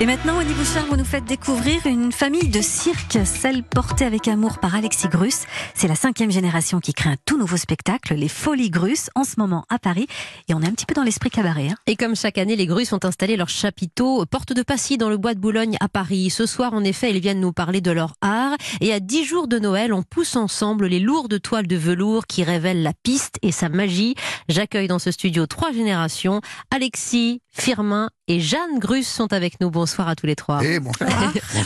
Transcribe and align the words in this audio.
Et 0.00 0.06
maintenant, 0.06 0.38
Annie 0.38 0.54
Bouchard, 0.54 0.86
vous 0.86 0.96
nous 0.96 1.04
faites 1.04 1.24
découvrir 1.24 1.84
une 1.84 2.12
famille 2.12 2.50
de 2.50 2.60
cirque, 2.60 3.18
celle 3.24 3.64
portée 3.64 4.04
avec 4.04 4.28
amour 4.28 4.58
par 4.58 4.76
Alexis 4.76 5.08
Grus. 5.08 5.40
C'est 5.74 5.88
la 5.88 5.96
cinquième 5.96 6.30
génération 6.30 6.78
qui 6.78 6.94
crée 6.94 7.10
un 7.10 7.16
tout 7.24 7.36
nouveau 7.36 7.56
spectacle, 7.56 8.14
les 8.14 8.28
Folies 8.28 8.70
Grus, 8.70 9.10
en 9.16 9.24
ce 9.24 9.34
moment 9.38 9.64
à 9.68 9.80
Paris. 9.80 10.06
Et 10.46 10.54
on 10.54 10.62
est 10.62 10.68
un 10.68 10.70
petit 10.70 10.86
peu 10.86 10.94
dans 10.94 11.02
l'esprit 11.02 11.30
cabaret. 11.30 11.70
Hein. 11.70 11.74
Et 11.88 11.96
comme 11.96 12.14
chaque 12.14 12.38
année, 12.38 12.54
les 12.54 12.66
Grus 12.66 12.92
ont 12.92 13.04
installé 13.04 13.36
leur 13.36 13.48
chapiteau 13.48 14.24
porte 14.26 14.52
de 14.52 14.62
Passy 14.62 14.98
dans 14.98 15.08
le 15.08 15.16
bois 15.16 15.34
de 15.34 15.40
Boulogne 15.40 15.76
à 15.80 15.88
Paris. 15.88 16.30
Ce 16.30 16.46
soir, 16.46 16.74
en 16.74 16.84
effet, 16.84 17.10
ils 17.10 17.18
viennent 17.18 17.40
nous 17.40 17.52
parler 17.52 17.80
de 17.80 17.90
leur 17.90 18.14
art. 18.20 18.54
Et 18.80 18.92
à 18.92 19.00
dix 19.00 19.24
jours 19.24 19.48
de 19.48 19.58
Noël, 19.58 19.92
on 19.92 20.04
pousse 20.04 20.36
ensemble 20.36 20.86
les 20.86 21.00
lourdes 21.00 21.42
toiles 21.42 21.66
de 21.66 21.76
velours 21.76 22.28
qui 22.28 22.44
révèlent 22.44 22.84
la 22.84 22.92
piste 23.02 23.38
et 23.42 23.50
sa 23.50 23.68
magie. 23.68 24.14
J'accueille 24.48 24.86
dans 24.86 25.00
ce 25.00 25.10
studio 25.10 25.48
trois 25.48 25.72
générations. 25.72 26.40
Alexis, 26.70 27.42
Firmin 27.50 28.10
et 28.28 28.38
Jeanne 28.38 28.78
Grus 28.78 29.08
sont 29.08 29.32
avec 29.32 29.60
nous. 29.60 29.70
À 29.96 30.14
tous 30.14 30.26
les 30.26 30.36
trois. 30.36 30.62
Et 30.64 30.78
bonsoir. 30.80 31.08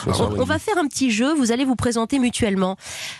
on, 0.06 0.41
on 0.41 0.45
va 0.45 0.59
faire 0.59 0.78
un 0.78 0.87
petit 0.87 1.10
jeu, 1.10 1.34
vous 1.34 1.51
allez 1.52 1.65
vous 1.65 1.77
présenter 1.77 2.19
mutuellement. 2.19 2.77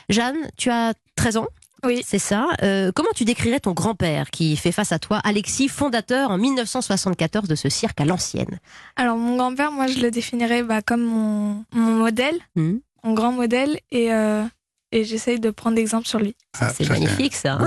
Jeanne, 0.09 0.37
tu 0.57 0.71
as 0.71 0.95
13 1.17 1.37
ans 1.39 1.47
Oui. 1.85 2.03
C'est 2.07 2.19
ça. 2.19 2.47
Euh, 2.63 2.93
comment 2.95 3.11
tu 3.15 3.25
décrirais 3.25 3.61
ton 3.61 3.73
grand-père 3.73 4.31
qui 4.31 4.57
fait 4.57 4.73
face 4.73 4.93
à 4.93 4.99
toi, 4.99 5.21
Alexis, 5.25 5.69
fondateur 5.69 6.31
en 6.31 6.39
1974 6.39 7.49
de 7.49 7.55
ce 7.55 7.69
cirque 7.69 8.01
à 8.01 8.05
l'ancienne? 8.05 8.59
Alors, 8.97 9.17
mon 9.17 9.37
grand-père, 9.37 9.73
moi, 9.73 9.87
je 9.89 9.99
le 10.01 10.11
définirais 10.11 10.63
bah, 10.63 10.81
comme 10.83 11.03
mon, 11.03 11.65
mon 11.73 11.93
modèle, 11.93 12.39
Hmm. 12.57 12.77
mon 13.05 13.15
grand 13.15 13.33
modèle, 13.33 13.79
et, 13.91 14.13
euh, 14.13 14.45
et 14.93 15.05
j'essaye 15.05 15.41
de 15.41 15.51
prendre 15.51 15.79
exemple 15.79 16.07
sur 16.07 16.19
lui. 16.19 16.37
Ah, 16.61 16.73
C'est 16.73 16.89
magnifique 16.89 17.35
ça. 17.35 17.59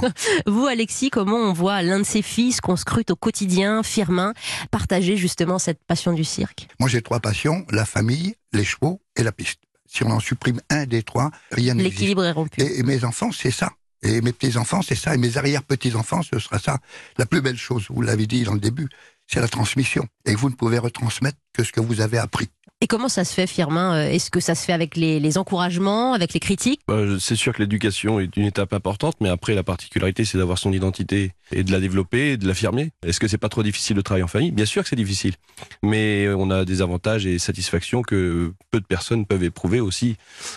Vous, 0.46 0.66
Alexis, 0.66 1.10
comment 1.10 1.36
on 1.36 1.52
voit 1.52 1.82
l'un 1.82 1.98
de 1.98 2.04
ses 2.04 2.22
fils 2.22 2.60
qu'on 2.60 2.76
scrute 2.76 3.10
au 3.10 3.16
quotidien, 3.16 3.82
Firmin, 3.82 4.32
partager 4.70 5.16
justement 5.16 5.58
cette 5.58 5.84
passion 5.84 6.12
du 6.12 6.24
cirque? 6.24 6.68
Moi, 6.80 6.88
j'ai 6.88 7.02
trois 7.02 7.20
passions 7.20 7.64
la 7.70 7.84
famille, 7.84 8.34
les 8.52 8.64
chevaux 8.64 9.00
et 9.16 9.22
la 9.22 9.32
piste. 9.32 9.60
Si 9.86 10.04
on 10.04 10.10
en 10.10 10.20
supprime 10.20 10.60
un 10.70 10.86
des 10.86 11.02
trois, 11.02 11.30
rien 11.52 11.74
n'existe. 11.74 11.98
L'équilibre 11.98 12.24
est 12.24 12.32
rompu. 12.32 12.60
Et, 12.60 12.78
et 12.78 12.82
mes 12.82 13.04
enfants, 13.04 13.30
c'est 13.32 13.50
ça. 13.50 13.72
Et 14.02 14.20
mes 14.22 14.32
petits-enfants, 14.32 14.82
c'est 14.82 14.94
ça. 14.94 15.14
Et 15.14 15.18
mes 15.18 15.36
arrière-petits-enfants, 15.36 16.22
ce 16.22 16.38
sera 16.38 16.58
ça. 16.58 16.78
La 17.18 17.26
plus 17.26 17.42
belle 17.42 17.58
chose, 17.58 17.86
vous 17.90 18.00
l'avez 18.00 18.26
dit 18.26 18.44
dans 18.44 18.54
le 18.54 18.60
début, 18.60 18.88
c'est 19.26 19.40
la 19.40 19.48
transmission. 19.48 20.06
Et 20.24 20.34
vous 20.34 20.48
ne 20.48 20.54
pouvez 20.54 20.78
retransmettre 20.78 21.36
que 21.52 21.64
ce 21.64 21.72
que 21.72 21.80
vous 21.80 22.00
avez 22.00 22.18
appris. 22.18 22.48
Et 22.82 22.86
comment 22.86 23.10
ça 23.10 23.24
se 23.26 23.34
fait, 23.34 23.46
Firmin? 23.46 23.94
Euh, 23.94 24.10
Est-ce 24.10 24.30
que 24.30 24.40
ça 24.40 24.54
se 24.54 24.64
fait 24.64 24.72
avec 24.72 24.96
les, 24.96 25.20
les 25.20 25.36
encouragements, 25.36 26.14
avec 26.14 26.32
les 26.32 26.40
critiques? 26.40 26.80
Bah, 26.88 27.02
c'est 27.20 27.36
sûr 27.36 27.52
que 27.52 27.58
l'éducation 27.58 28.20
est 28.20 28.34
une 28.38 28.46
étape 28.46 28.72
importante, 28.72 29.16
mais 29.20 29.28
après 29.28 29.54
la 29.54 29.62
particularité, 29.62 30.24
c'est 30.24 30.38
d'avoir 30.38 30.56
son 30.56 30.72
identité 30.72 31.32
et 31.52 31.62
de 31.62 31.72
la 31.72 31.80
développer 31.80 32.32
et 32.32 32.36
de 32.38 32.46
l'affirmer. 32.46 32.92
Est-ce 33.04 33.20
que 33.20 33.28
c'est 33.28 33.36
pas 33.36 33.50
trop 33.50 33.62
difficile 33.62 33.96
de 33.96 34.00
travailler 34.00 34.24
en 34.24 34.28
famille? 34.28 34.50
Bien 34.50 34.64
sûr 34.64 34.82
que 34.82 34.88
c'est 34.88 34.96
difficile, 34.96 35.34
mais 35.82 36.26
on 36.30 36.50
a 36.50 36.64
des 36.64 36.80
avantages 36.80 37.26
et 37.26 37.38
satisfactions 37.38 38.00
que 38.00 38.54
peu 38.70 38.80
de 38.80 38.86
personnes 38.86 39.26
peuvent 39.26 39.44
éprouver 39.44 39.80
aussi 39.80 40.16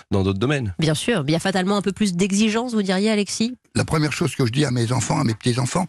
dans 0.10 0.24
d'autres 0.24 0.40
domaines. 0.40 0.74
Bien 0.80 0.96
sûr, 0.96 1.26
il 1.28 1.32
y 1.32 1.36
a 1.36 1.40
fatalement 1.40 1.76
un 1.76 1.82
peu 1.82 1.92
plus 1.92 2.14
d'exigence, 2.14 2.74
vous 2.74 2.84
diriez, 2.84 3.10
Alexis? 3.10 3.58
La 3.76 3.84
première 3.84 4.14
chose 4.14 4.34
que 4.34 4.46
je 4.46 4.52
dis 4.54 4.64
à 4.64 4.72
mes 4.72 4.94
enfants, 4.94 5.20
à 5.20 5.26
mes 5.26 5.34
petits-enfants, 5.34 5.88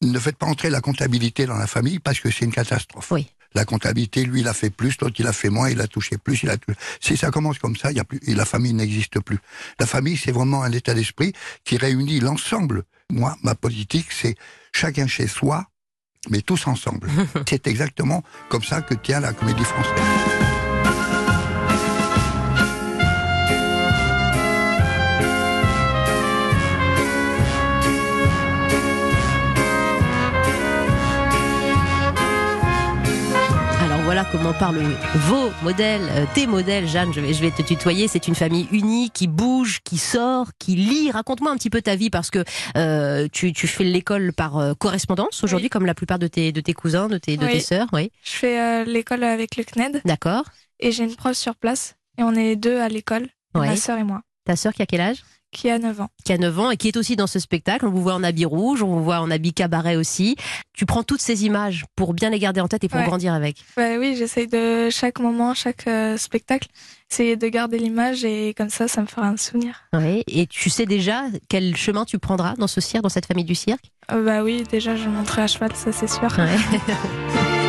ne 0.00 0.18
faites 0.18 0.36
pas 0.36 0.46
entrer 0.46 0.70
la 0.70 0.80
comptabilité 0.80 1.46
dans 1.46 1.56
la 1.56 1.66
famille 1.66 1.98
parce 1.98 2.20
que 2.20 2.30
c'est 2.30 2.44
une 2.44 2.52
catastrophe. 2.52 3.10
Oui. 3.10 3.26
La 3.54 3.64
comptabilité, 3.64 4.24
lui, 4.24 4.40
il 4.40 4.48
a 4.48 4.54
fait 4.54 4.70
plus, 4.70 4.96
l'autre, 5.00 5.16
il 5.18 5.26
a 5.26 5.32
fait 5.32 5.50
moins, 5.50 5.70
il 5.70 5.80
a 5.80 5.86
touché 5.86 6.18
plus, 6.18 6.42
il 6.42 6.50
a 6.50 6.56
touché. 6.56 6.76
Si 7.00 7.16
ça 7.16 7.30
commence 7.30 7.58
comme 7.58 7.76
ça, 7.76 7.90
il 7.90 7.96
y 7.96 8.00
a 8.00 8.04
plus, 8.04 8.20
et 8.26 8.34
la 8.34 8.44
famille 8.44 8.74
n'existe 8.74 9.20
plus. 9.20 9.38
La 9.78 9.86
famille, 9.86 10.16
c'est 10.16 10.32
vraiment 10.32 10.62
un 10.62 10.72
état 10.72 10.94
d'esprit 10.94 11.32
qui 11.64 11.76
réunit 11.76 12.20
l'ensemble. 12.20 12.82
Moi, 13.10 13.36
ma 13.42 13.54
politique, 13.54 14.10
c'est 14.10 14.34
chacun 14.72 15.06
chez 15.06 15.28
soi, 15.28 15.66
mais 16.30 16.40
tous 16.40 16.66
ensemble. 16.66 17.08
c'est 17.48 17.66
exactement 17.66 18.24
comme 18.48 18.64
ça 18.64 18.82
que 18.82 18.94
tient 18.94 19.20
la 19.20 19.32
comédie 19.32 19.64
française. 19.64 20.33
Comment 34.34 34.52
parlent 34.52 34.82
vos 35.28 35.50
modèles, 35.62 36.02
euh, 36.10 36.24
tes 36.34 36.48
modèles, 36.48 36.88
Jeanne, 36.88 37.12
je 37.14 37.20
vais, 37.20 37.32
je 37.32 37.40
vais 37.40 37.52
te 37.52 37.62
tutoyer. 37.62 38.08
C'est 38.08 38.26
une 38.26 38.34
famille 38.34 38.66
unie 38.72 39.10
qui 39.10 39.28
bouge, 39.28 39.78
qui 39.84 39.96
sort, 39.96 40.48
qui 40.58 40.74
lit. 40.74 41.12
Raconte-moi 41.12 41.52
un 41.52 41.56
petit 41.56 41.70
peu 41.70 41.80
ta 41.82 41.94
vie 41.94 42.10
parce 42.10 42.30
que 42.30 42.42
euh, 42.76 43.28
tu, 43.32 43.52
tu 43.52 43.68
fais 43.68 43.84
l'école 43.84 44.32
par 44.32 44.58
euh, 44.58 44.74
correspondance 44.74 45.44
aujourd'hui, 45.44 45.66
Oui. 45.66 45.70
comme 45.70 45.86
la 45.86 45.94
plupart 45.94 46.18
de 46.18 46.26
tes, 46.26 46.50
de 46.50 46.60
tes 46.60 46.72
cousins, 46.72 47.06
de 47.06 47.18
tes, 47.18 47.36
de 47.36 47.46
Oui. 47.46 47.52
tes 47.52 47.60
sœurs. 47.60 47.86
Oui, 47.92 48.10
Je 48.24 48.32
fais 48.32 48.60
euh, 48.60 48.84
l'école 48.84 49.22
avec 49.22 49.56
le 49.56 49.62
CNED, 49.62 50.00
d'accord. 50.04 50.44
et 50.80 50.90
j'ai 50.90 51.04
une 51.04 51.14
prof 51.14 51.36
sur 51.36 51.54
place, 51.54 51.94
et 52.18 52.24
on 52.24 52.34
est 52.34 52.56
deux 52.56 52.80
à 52.80 52.88
l'école, 52.88 53.28
Ouais. 53.54 53.68
ma 53.68 53.76
sœur 53.76 53.98
et 53.98 54.04
moi, 54.04 54.22
Ta 54.44 54.56
sœur 54.56 54.72
qui 54.74 54.82
a 54.82 54.86
quel 54.86 55.00
âge? 55.00 55.22
Qui 55.54 55.70
a 55.70 55.78
9 55.78 56.00
ans. 56.02 56.08
qui 56.24 56.32
a 56.32 56.38
9 56.38 56.58
ans 56.58 56.70
et 56.70 56.76
qui 56.76 56.88
est 56.88 56.96
aussi 56.96 57.16
dans 57.16 57.26
ce 57.26 57.38
spectacle. 57.38 57.86
On 57.86 57.90
vous 57.90 58.02
voit 58.02 58.14
en 58.14 58.22
habit 58.22 58.44
rouge, 58.44 58.82
on 58.82 58.88
vous 58.88 59.02
voit 59.04 59.20
en 59.20 59.30
habit 59.30 59.52
cabaret 59.54 59.96
aussi. 59.96 60.36
Tu 60.74 60.84
prends 60.84 61.02
toutes 61.02 61.20
ces 61.22 61.44
images 61.46 61.84
pour 61.96 62.12
bien 62.14 62.30
les 62.30 62.38
garder 62.38 62.60
en 62.60 62.68
tête 62.68 62.84
et 62.84 62.88
pour 62.88 62.98
Ouais. 63.00 63.06
grandir 63.06 63.32
avec. 63.32 63.56
Bah 63.76 63.96
oui, 63.98 64.16
j'essaye 64.18 64.46
de 64.48 64.88
chaque 64.90 65.20
moment, 65.20 65.54
chaque 65.54 65.86
euh, 65.86 66.16
spectacle, 66.16 66.68
essayer 67.10 67.36
de 67.36 67.48
garder 67.48 67.78
l'image, 67.78 68.24
et 68.24 68.54
comme 68.56 68.70
ça, 68.70 68.88
ça 68.88 69.00
me 69.00 69.06
fera 69.06 69.28
un 69.28 69.36
souvenir. 69.36 69.84
Oui. 69.92 70.24
Et 70.26 70.46
tu 70.46 70.68
sais 70.70 70.84
déjà 70.86 71.22
quel 71.48 71.76
chemin 71.76 72.04
tu 72.04 72.18
prendras 72.18 72.54
dans 72.56 72.66
ce 72.66 72.80
cirque, 72.80 73.02
dans 73.04 73.08
cette 73.08 73.26
famille 73.26 73.44
du 73.44 73.54
cirque? 73.54 73.84
Euh, 74.10 74.24
bah 74.24 74.42
oui, 74.42 74.64
déjà, 74.70 74.96
je 74.96 75.08
monterai 75.08 75.42
à 75.42 75.46
cheval, 75.46 75.70
ça 75.74 75.92
c'est 75.92 76.08
sûr. 76.08 76.28
Ouais. 76.38 76.56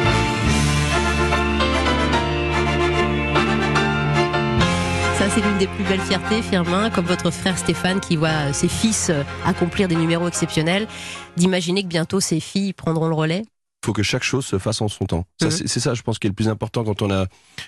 c'est 5.36 5.42
l'une 5.42 5.58
des 5.58 5.68
plus 5.68 5.84
belles 5.84 6.00
fiertés, 6.00 6.42
Firmin, 6.42 6.90
comme 6.90 7.04
votre 7.04 7.30
frère 7.30 7.58
Stéphane 7.58 8.00
qui 8.00 8.16
voit 8.16 8.54
ses 8.54 8.70
fils 8.70 9.10
euh, 9.10 9.24
accomplir 9.46 9.90
des 9.90 9.98
numéros 9.98 10.30
exceptionnels, 10.30 10.88
d'imaginer 11.36 11.84
que 11.84 11.90
bientôt 11.90 12.22
ses 12.22 12.40
filles 12.40 12.72
prendront 12.72 13.10
le 13.10 13.16
relais. 13.16 13.44
Il 13.86 13.90
faut 13.90 13.94
que 13.94 14.02
chaque 14.02 14.24
chose 14.24 14.44
se 14.48 14.58
fasse 14.58 14.82
en 14.82 14.88
son 14.88 15.06
temps. 15.06 15.28
Mhm. 15.44 15.52
c'est 15.52 15.68
c'est 15.68 15.80
ça, 15.80 15.94
je 15.94 16.02
pense, 16.02 16.18
qui 16.18 16.26
est 16.26 16.30
le 16.32 16.34
plus 16.34 16.48
important 16.50 16.84
quand 16.84 17.04
on 17.04 17.12
a 17.12 17.28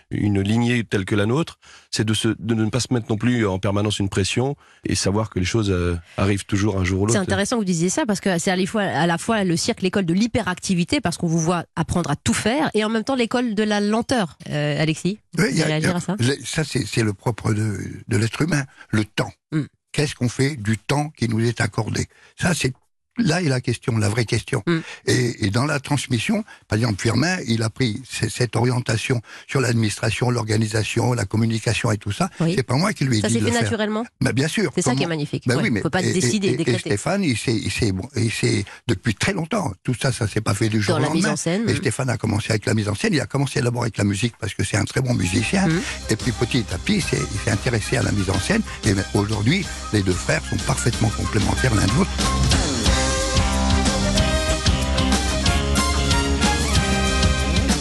une 0.09 0.41
lignée 0.41 0.83
telle 0.83 1.05
que 1.05 1.13
la 1.13 1.27
nôtre, 1.27 1.59
c'est 1.91 2.03
de, 2.05 2.13
se- 2.15 2.35
de 2.39 2.55
ne 2.55 2.67
pas 2.71 2.79
se 2.79 2.91
mettre 2.91 3.05
non 3.11 3.17
plus 3.17 3.45
en 3.45 3.59
permanence 3.59 3.99
une 3.99 4.09
pression 4.09 4.55
et 4.83 4.95
savoir 4.95 5.29
que 5.29 5.37
les 5.37 5.45
choses 5.45 5.69
euh, 5.69 5.95
arrivent 6.17 6.45
toujours 6.47 6.79
un 6.79 6.83
jour 6.83 7.03
ou 7.03 7.07
C'est 7.07 7.13
l'autre. 7.19 7.21
intéressant 7.29 7.57
que 7.57 7.61
vous 7.61 7.65
disiez 7.65 7.89
ça 7.89 8.07
parce 8.07 8.19
que 8.19 8.39
c'est 8.39 8.49
à 8.49 8.55
la 8.55 8.65
fois, 8.65 8.81
à 8.81 9.05
la 9.05 9.19
fois 9.19 9.43
le 9.43 9.55
cirque, 9.55 9.83
l'école 9.83 10.07
de 10.07 10.13
l'hyperactivité 10.15 11.01
parce 11.01 11.17
qu'on 11.17 11.27
vous 11.27 11.37
voit 11.37 11.65
apprendre 11.75 12.09
à 12.09 12.15
tout 12.15 12.33
faire 12.33 12.71
et 12.73 12.83
en 12.83 12.89
même 12.89 13.03
temps 13.03 13.13
l'école 13.15 13.53
de 13.53 13.61
la 13.61 13.79
lenteur. 13.79 14.39
Euh, 14.49 14.81
Alexis, 14.81 15.19
Oui, 15.37 15.51
vous 15.51 15.61
a- 15.61 15.65
a- 15.65 15.67
réagir 15.67 15.95
à 15.95 15.99
ça? 15.99 16.15
ça, 16.43 16.63
c'est 16.63 16.83
c'est 16.87 17.03
le 17.03 17.13
propre 17.13 17.53
de, 17.53 17.77
de 18.07 18.17
l'être 18.17 18.41
humain, 18.41 18.63
le 18.89 19.05
temps. 19.05 19.31
Mm. 19.51 19.61
Qu'est-ce 19.91 20.15
qu'on 20.15 20.29
fait 20.29 20.55
du 20.55 20.79
temps 20.79 21.11
qui 21.15 21.27
nous 21.29 21.41
est 21.45 21.61
accordé? 21.61 22.07
Ça, 22.41 22.55
c'est 22.55 22.73
là 23.17 23.41
est 23.41 23.49
la 23.49 23.61
question, 23.61 23.97
la 23.97 24.09
vraie 24.09 24.25
question. 24.25 24.63
Mm. 24.67 24.77
Et, 25.07 25.45
et 25.45 25.49
dans 25.49 25.65
la 25.65 25.79
transmission, 25.79 26.43
par 26.67 26.77
exemple, 26.77 27.01
Firmin, 27.01 27.37
il 27.47 27.63
a 27.63 27.69
pris 27.69 28.01
cette 28.29 28.55
orientation 28.55 29.21
sur 29.47 29.61
l'administration, 29.61 30.29
l'organisation, 30.29 31.13
la 31.13 31.25
communication 31.25 31.91
et 31.91 31.97
tout 31.97 32.11
ça. 32.11 32.29
Oui. 32.39 32.53
C'est 32.55 32.63
pas 32.63 32.75
moi 32.75 32.93
qui 32.93 33.05
lui 33.05 33.19
ai 33.19 33.21
Ça 33.21 33.27
dit 33.27 33.35
s'est 33.35 33.39
de 33.39 33.45
fait 33.45 33.51
le 33.51 33.55
faire. 33.57 33.63
naturellement 33.63 34.05
Mais 34.21 34.33
bien 34.33 34.47
sûr. 34.47 34.71
C'est 34.75 34.81
ça 34.81 34.95
qui 34.95 35.03
est 35.03 35.07
magnifique. 35.07 35.43
Ben 35.47 35.57
Ouais, 35.57 35.63
oui, 35.63 35.69
mais 35.71 35.81
peut 35.81 35.89
pas 35.89 36.01
et- 36.01 36.13
décider, 36.13 36.49
et, 36.49 36.57
décréter. 36.57 36.79
Stéphane, 36.79 37.23
il 37.23 37.37
s'est, 37.37 37.55
il 37.55 37.71
s'est, 37.71 37.91
bon, 37.91 38.07
il 38.15 38.31
s'est 38.31 38.65
depuis 38.87 39.15
très 39.15 39.33
longtemps. 39.33 39.73
Tout 39.83 39.93
ça, 39.99 40.11
ça 40.11 40.27
s'est 40.27 40.41
pas 40.41 40.53
fait 40.53 40.69
du 40.69 40.81
jour 40.81 40.95
Dans 40.95 41.01
au 41.01 41.07
la 41.07 41.09
mise 41.13 41.23
lendemain. 41.23 41.33
en 41.33 41.37
scène. 41.37 41.63
Et 41.69 41.73
mm. 41.73 41.77
Stéphane 41.77 42.09
a 42.09 42.17
commencé 42.17 42.51
avec 42.51 42.65
la 42.65 42.73
mise 42.73 42.87
en 42.89 42.95
scène. 42.95 43.13
Il 43.13 43.21
a 43.21 43.25
commencé 43.25 43.61
d'abord 43.61 43.81
avec 43.83 43.97
la 43.97 44.03
musique 44.03 44.33
parce 44.39 44.53
que 44.53 44.63
c'est 44.63 44.77
un 44.77 44.85
très 44.85 45.01
bon 45.01 45.13
musicien. 45.13 45.67
Mhm. 45.67 45.81
Et 46.09 46.15
puis 46.15 46.31
petit 46.31 46.63
à 46.73 46.77
petit, 46.77 46.95
il 46.95 47.01
s'est, 47.01 47.17
s'est 47.43 47.51
intéressé 47.51 47.97
à 47.97 48.03
la 48.03 48.11
mise 48.11 48.29
en 48.29 48.39
scène. 48.39 48.61
Et 48.85 48.93
aujourd'hui, 49.13 49.65
les 49.93 50.01
deux 50.01 50.13
frères 50.13 50.43
sont 50.49 50.57
parfaitement 50.57 51.09
complémentaires 51.09 51.73
l'un 51.75 51.85
de 51.85 51.91
l'autre. 51.93 52.56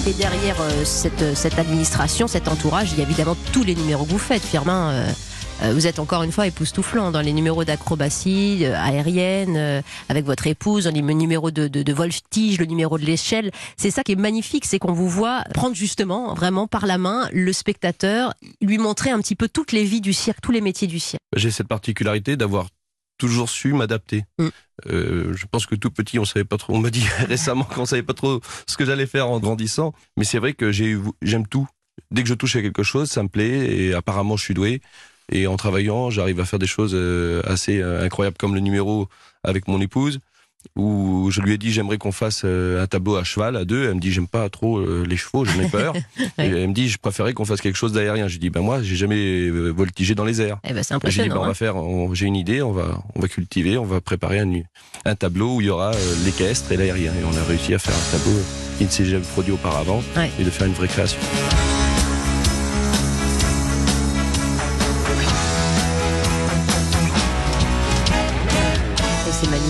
Et 0.09 0.13
derrière 0.13 0.61
euh, 0.61 0.85
cette, 0.85 1.35
cette 1.35 1.59
administration, 1.59 2.29
cet 2.29 2.47
entourage, 2.47 2.93
il 2.93 2.99
y 2.99 3.01
a 3.01 3.05
évidemment 3.05 3.37
tous 3.53 3.65
les 3.65 3.75
numéros 3.75 4.05
que 4.05 4.11
vous 4.11 4.19
faites. 4.19 4.43
Firmin, 4.43 4.91
euh, 4.93 5.13
euh, 5.65 5.73
vous 5.73 5.89
êtes 5.89 5.99
encore 5.99 6.23
une 6.23 6.31
fois 6.31 6.47
époustouflant 6.47 7.11
dans 7.11 7.21
les 7.21 7.33
numéros 7.33 7.65
d'acrobatie 7.65 8.61
euh, 8.63 8.77
aérienne, 8.77 9.57
euh, 9.57 9.83
avec 10.09 10.25
votre 10.25 10.47
épouse, 10.47 10.85
dans 10.85 10.93
les 10.93 11.03
numéros 11.03 11.51
de, 11.51 11.67
de, 11.67 11.83
de 11.83 11.93
voltige, 11.93 12.61
le 12.61 12.67
numéro 12.67 12.99
de 12.99 13.05
l'échelle. 13.05 13.51
C'est 13.77 13.91
ça 13.91 14.05
qui 14.05 14.13
est 14.13 14.17
magnifique, 14.17 14.65
c'est 14.65 14.79
qu'on 14.79 14.93
vous 14.93 15.09
voit 15.09 15.43
prendre 15.55 15.75
justement, 15.75 16.35
vraiment 16.35 16.69
par 16.69 16.87
la 16.87 16.99
main, 16.99 17.29
le 17.33 17.53
spectateur, 17.53 18.33
lui 18.61 18.79
montrer 18.79 19.11
un 19.11 19.19
petit 19.19 19.35
peu 19.35 19.49
toutes 19.49 19.73
les 19.73 19.83
vies 19.83 20.01
du 20.01 20.13
cirque, 20.13 20.41
tous 20.41 20.53
les 20.53 20.61
métiers 20.61 20.87
du 20.87 21.01
cirque. 21.01 21.21
J'ai 21.35 21.51
cette 21.51 21.67
particularité 21.67 22.37
d'avoir 22.37 22.69
toujours 23.19 23.49
su 23.49 23.73
m'adapter. 23.73 24.25
Mm. 24.39 24.49
Euh, 24.91 25.35
je 25.35 25.47
pense 25.47 25.67
que 25.67 25.75
tout 25.75 25.91
petit, 25.91 26.19
on 26.19 26.25
savait 26.25 26.45
pas 26.45 26.59
trop. 26.59 26.75
On 26.75 26.79
m'a 26.79 26.91
dit 26.91 27.05
récemment 27.29 27.65
qu'on 27.65 27.87
savait 27.87 28.03
pas 28.03 28.15
trop 28.15 28.41
ce 28.67 28.77
que 28.77 28.85
j'allais 28.85 29.07
faire 29.07 29.29
en 29.29 29.41
grandissant. 29.41 29.95
Mais 30.17 30.25
c'est 30.25 30.39
vrai 30.39 30.55
que 30.55 30.71
j'aime 30.71 31.47
tout. 31.47 31.69
Dès 32.11 32.23
que 32.23 32.29
je 32.29 32.35
touche 32.35 32.57
à 32.57 32.63
quelque 32.63 32.83
chose, 32.83 33.11
ça 33.11 33.23
me 33.23 33.29
plaît 33.29 33.75
et 33.75 33.95
apparemment 33.95 34.37
je 34.37 34.45
suis 34.45 34.55
doué. 34.55 34.81
Et 35.33 35.47
en 35.47 35.57
travaillant, 35.57 36.11
j'arrive 36.11 36.41
à 36.41 36.45
faire 36.45 36.59
des 36.59 36.67
choses 36.67 36.93
euh, 36.95 37.43
assez 37.45 37.81
euh, 37.81 38.05
incroyables 38.05 38.37
comme 38.37 38.55
le 38.55 38.61
numéro 38.61 39.09
avec 39.43 39.67
mon 39.67 39.81
épouse. 39.81 40.21
Où 40.75 41.31
je 41.31 41.41
lui 41.41 41.53
ai 41.55 41.59
dit 41.59 41.71
j'aimerais 41.73 41.99
qu'on 41.99 42.13
fasse 42.13 42.43
euh, 42.45 42.83
un 42.83 42.87
tableau 42.87 43.17
à 43.17 43.25
cheval 43.25 43.57
à 43.57 43.65
deux. 43.65 43.85
Elle 43.89 43.95
me 43.97 44.01
dit 44.01 44.11
j'aime 44.13 44.27
pas 44.27 44.49
trop 44.49 44.79
euh, 44.79 45.05
les 45.09 45.17
chevaux, 45.17 45.45
j'en 45.45 45.61
ai 45.61 45.69
peur. 45.69 45.95
Ouais. 46.39 46.49
Et 46.49 46.51
elle 46.51 46.69
me 46.69 46.75
dit 46.75 46.89
je 46.89 46.99
préférais 46.99 47.33
qu'on 47.35 47.45
fasse 47.45 47.61
quelque 47.61 47.77
chose 47.77 47.93
d'aérien. 47.93 48.27
J'ai 48.29 48.39
dit 48.39 48.51
ben 48.51 48.61
moi 48.61 48.83
j'ai 48.83 48.97
jamais 48.97 49.17
euh, 49.49 49.71
voltigé 49.71 50.15
dans 50.15 50.25
les 50.25 50.41
airs. 50.43 50.59
Eh 50.65 50.73
ben, 50.73 50.83
c'est 50.83 50.95
J'ai 51.11 51.23
dit, 51.25 51.29
ben, 51.29 51.37
on 51.39 51.45
hein. 51.45 51.49
va 51.49 51.55
faire, 51.55 51.77
on- 51.77 52.13
j'ai 52.15 52.27
une 52.27 52.37
idée, 52.37 52.63
on 52.63 52.73
va, 52.73 53.03
on 53.15 53.21
va 53.21 53.29
cultiver, 53.29 53.77
on 53.79 53.85
va 53.85 54.01
préparer 54.01 54.41
un, 54.41 54.51
un 55.05 55.15
tableau 55.15 55.57
où 55.57 55.61
il 55.61 55.67
y 55.69 55.71
aura 55.71 55.93
l'équestre 56.25 56.73
et 56.73 56.77
l'aérien. 56.77 57.13
Et 57.13 57.25
on 57.25 57.37
a 57.39 57.45
réussi 57.45 57.75
à 57.75 57.79
faire 57.79 57.95
un 57.95 58.19
tableau 58.19 58.39
qui 58.79 58.85
ne 58.85 58.91
s'est 58.91 59.05
jamais 59.05 59.25
produit 59.25 59.53
auparavant 59.53 60.03
Ouais. 60.17 60.31
et 60.41 60.45
de 60.45 60.51
faire 60.51 60.67
une 60.67 60.75
vraie 60.75 60.89
création. 60.89 61.19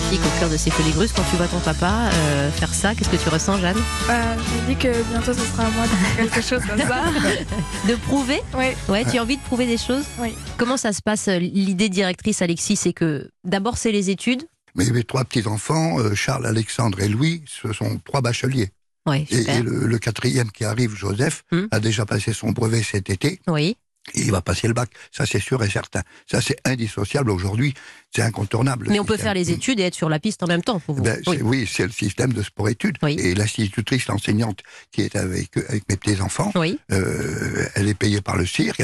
Magnifique 0.07 0.25
au 0.25 0.39
cœur 0.39 0.49
de 0.49 0.57
ces 0.57 0.69
folies 0.71 0.91
grusses. 0.91 1.11
Quand 1.13 1.23
tu 1.29 1.35
vois 1.35 1.47
ton 1.47 1.59
papa 1.59 2.09
euh, 2.13 2.51
faire 2.51 2.73
ça, 2.73 2.95
qu'est-ce 2.95 3.09
que 3.09 3.15
tu 3.17 3.29
ressens, 3.29 3.57
Jeanne 3.59 3.77
Bah, 4.07 4.21
je 4.37 4.61
me 4.61 4.67
dis 4.67 4.75
que 4.75 5.03
bientôt 5.11 5.33
ce 5.33 5.39
sera 5.41 5.65
à 5.65 5.69
moi 5.71 5.83
de 5.83 5.89
faire 5.89 6.15
quelque 6.29 6.41
chose 6.41 6.61
comme 6.67 6.79
ça. 6.79 7.03
De 7.87 7.95
prouver 7.95 8.41
Oui, 8.57 8.65
Ouais, 8.89 9.05
tu 9.09 9.17
as 9.17 9.21
envie 9.21 9.37
de 9.37 9.41
prouver 9.41 9.65
des 9.65 9.77
choses 9.77 10.05
Oui. 10.19 10.33
Comment 10.57 10.77
ça 10.77 10.93
se 10.93 11.01
passe 11.01 11.27
euh, 11.27 11.39
L'idée 11.39 11.89
directrice, 11.89 12.41
Alexis, 12.41 12.75
c'est 12.77 12.93
que 12.93 13.29
d'abord 13.43 13.77
c'est 13.77 13.91
les 13.91 14.09
études. 14.09 14.43
Mais 14.75 14.85
mes 14.91 15.03
trois 15.03 15.23
petits-enfants, 15.25 15.99
euh, 15.99 16.13
Charles, 16.15 16.45
Alexandre 16.45 16.99
et 17.01 17.09
Louis, 17.09 17.43
ce 17.47 17.73
sont 17.73 17.99
trois 18.05 18.21
bacheliers. 18.21 18.69
Oui, 19.07 19.25
Et, 19.29 19.37
super. 19.39 19.55
et 19.57 19.61
le, 19.61 19.87
le 19.87 19.99
quatrième 19.99 20.51
qui 20.51 20.63
arrive, 20.65 20.95
Joseph, 20.95 21.43
Hmm. 21.51 21.65
a 21.71 21.79
déjà 21.79 22.05
passé 22.05 22.33
son 22.33 22.51
brevet 22.51 22.83
cet 22.83 23.09
été 23.09 23.39
Oui. 23.47 23.77
et 24.13 24.21
il 24.21 24.31
va 24.31 24.41
passer 24.41 24.67
le 24.67 24.73
bac. 24.73 24.89
Ça, 25.11 25.25
c'est 25.25 25.39
sûr 25.39 25.63
et 25.63 25.69
certain. 25.69 26.01
Ça, 26.29 26.41
c'est 26.41 26.57
indissociable 26.65 27.31
aujourd'hui. 27.31 27.73
C'est 28.15 28.21
incontournable. 28.23 28.87
Mais 28.89 28.99
on 28.99 29.05
peut 29.05 29.17
faire 29.17 29.33
les 29.33 29.51
études 29.51 29.79
et 29.79 29.83
être 29.83 29.93
sur 29.95 30.09
la 30.09 30.19
piste 30.19 30.41
en 30.41 30.47
même 30.47 30.63
temps 30.63 30.79
pour 30.79 30.95
vous. 30.95 31.03
Ben, 31.03 31.19
oui. 31.27 31.35
c'est- 31.37 31.43
oui, 31.43 31.67
le 31.85 31.91
système 31.91 32.33
de 32.33 32.41
sport-études. 32.41 32.97
Oui. 33.03 33.15
Et 33.19 33.35
l'institutrice, 33.35 34.07
l'enseignante 34.07 34.59
qui 34.91 35.01
est 35.01 35.15
avec, 35.15 35.55
avec 35.57 35.83
mes 35.89 35.97
petits-enfants, 35.97 36.51
Oui. 36.55 36.79
euh, 36.91 37.65
elle 37.75 37.87
est 37.87 37.93
payée 37.93 38.21
par 38.21 38.37
le 38.37 38.45
cirque. 38.45 38.79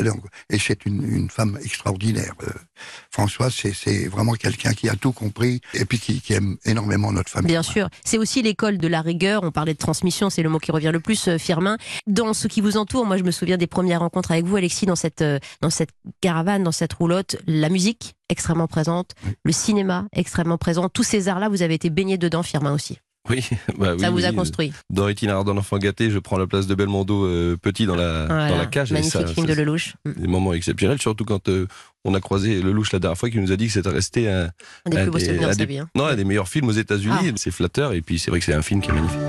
et 0.50 0.60
c'est 0.60 0.86
une, 0.86 1.04
une 1.04 1.30
femme 1.30 1.58
extraordinaire. 1.64 2.34
Euh, 2.44 2.50
Françoise, 3.12 3.54
c'est- 3.56 4.08
vraiment 4.08 4.34
quelqu'un 4.34 4.74
qui 4.74 4.90
a 4.90 4.96
tout 4.96 5.14
compris 5.14 5.62
et 5.74 5.86
puis 5.86 6.00
qui, 6.00 6.20
qui 6.22 6.34
aime 6.34 6.58
énormément 6.66 7.12
notre 7.12 7.30
famille. 7.32 7.48
Bien 7.48 7.64
sûr. 7.64 7.90
C'est 8.04 8.18
aussi 8.18 8.42
l'école 8.42 8.78
de 8.78 8.88
la 8.88 9.02
rigueur. 9.02 9.44
On 9.44 9.52
parlait 9.52 9.74
de 9.74 9.78
transmission, 9.80 10.30
c'est 10.30 10.44
le 10.44 10.50
mot 10.50 10.60
qui 10.60 10.72
revient 10.72 10.92
le 10.92 11.00
plus, 11.00 11.28
euh, 11.28 11.38
Firmin. 11.38 11.78
Dans 12.08 12.34
ce 12.34 12.48
qui 12.48 12.62
vous 12.62 12.78
entoure, 12.78 13.06
moi 13.06 13.18
je 13.18 13.24
me 13.24 13.32
souviens 13.32 13.58
des 13.58 13.68
premières 13.68 14.02
rencontres 14.02 14.32
avec 14.32 14.46
vous, 14.46 14.56
Alexis, 14.58 14.86
dans 14.86 14.96
cette, 14.96 15.22
euh, 15.22 15.40
dans 15.62 15.70
cette 15.70 15.92
caravane, 16.22 16.64
dans 16.64 16.72
cette 16.72 16.94
roulotte. 16.94 17.38
La 17.48 17.70
musique 17.70 18.14
extrêmement 18.34 18.68
présente, 18.68 19.12
le 19.46 19.52
cinéma 19.54 20.06
extrêmement 20.14 20.58
présent. 20.58 20.90
Tous 20.90 21.04
ces 21.04 21.30
arts-là, 21.30 21.48
vous 21.48 21.62
avez 21.62 21.76
été 21.76 21.90
baigné 21.90 22.18
dedans, 22.18 22.44
Firmin 22.44 22.74
aussi. 22.74 23.00
Oui, 23.30 23.42
bah 23.78 23.94
oui, 23.94 24.02
ça 24.02 24.10
vous 24.10 24.18
oui, 24.18 24.26
a 24.26 24.34
construit. 24.34 24.74
Dans 24.90 25.08
Itinéraire 25.08 25.46
d'un 25.46 25.56
enfant 25.56 25.78
gâté, 25.78 26.12
je 26.12 26.20
prends 26.20 26.38
la 26.38 26.46
place 26.46 26.68
de 26.68 26.76
Belmondo 26.76 27.26
euh, 27.26 27.56
petit 27.56 27.86
dans 27.86 27.96
la, 27.96 28.26
Voilà. 28.26 28.50
dans 28.50 28.58
la 28.58 28.66
cage. 28.66 28.92
et 28.92 28.96
Magnifique 28.96 29.14
ça, 29.14 29.26
film 29.28 29.48
ça, 29.48 29.56
de 29.56 29.62
Lelouch. 29.62 29.94
Mm. 30.04 30.12
Des 30.22 30.28
moments 30.28 30.54
exceptionnels, 30.54 31.00
surtout 31.00 31.24
quand 31.24 31.48
euh, 31.48 31.66
on 32.04 32.14
a 32.16 32.20
croisé 32.20 32.62
Lelouch 32.62 32.92
la 32.92 33.00
dernière 33.00 33.18
fois, 33.18 33.30
qui 33.30 33.40
nous 33.40 33.54
a 33.54 33.56
dit 33.56 33.68
que 33.68 33.72
c'était 33.74 33.88
resté 33.88 34.30
un, 34.30 34.50
Un 34.86 34.90
des 34.90 34.98
Un 34.98 35.04
plus 35.04 35.12
beaux 35.12 35.18
des- 35.20 35.26
souvenirs 35.26 35.44
de 35.48 35.52
un 35.54 35.54
sa 35.54 35.58
des- 35.60 35.66
vie. 35.68 35.80
hein. 35.80 35.88
non, 35.96 36.06
un 36.08 36.16
des 36.16 36.26
meilleurs 36.26 36.50
films 36.50 36.68
aux 36.68 36.74
États-Unis. 36.74 37.16
Ah. 37.30 37.34
C'est 37.38 37.52
flatteur, 37.52 37.94
et 37.94 38.02
puis 38.02 38.20
c'est 38.20 38.30
vrai 38.30 38.40
que 38.40 38.46
c'est 38.46 38.54
un 38.54 38.62
film 38.62 38.82
qui 38.82 38.90
est 38.90 38.94
magnifique. 38.94 39.20